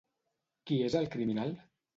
[0.71, 1.57] Qui és el criminal?